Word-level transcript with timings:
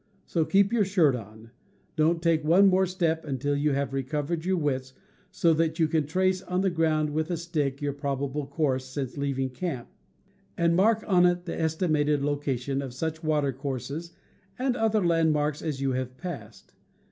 So 0.25 0.45
keep 0.45 0.73
your 0.73 0.83
shirt 0.83 1.15
on. 1.15 1.51
Don't 1.95 2.23
take 2.23 2.43
one 2.43 2.65
more 2.65 2.87
step 2.87 3.23
until 3.23 3.55
you 3.55 3.73
have 3.73 3.93
recovered 3.93 4.43
your 4.45 4.57
wits 4.57 4.93
so 5.29 5.53
that 5.53 5.77
you 5.77 5.87
can 5.87 6.07
trace 6.07 6.41
on 6.41 6.61
the 6.61 6.71
ground 6.71 7.11
with 7.11 7.29
a 7.29 7.37
stick 7.37 7.83
your 7.83 7.93
probable 7.93 8.47
course 8.47 8.85
since 8.85 9.15
leaving 9.15 9.51
camp, 9.51 9.89
and 10.57 10.75
mark 10.75 11.03
on 11.05 11.27
it 11.27 11.45
the 11.45 11.53
estimated 11.53 12.23
location 12.23 12.81
of 12.81 12.95
such 12.95 13.23
watercourses 13.23 14.13
and 14.57 14.75
other 14.75 15.05
landmarks 15.05 15.61
as 15.61 15.81
you 15.81 15.91
have 15.91 16.17
passed. 16.17 16.73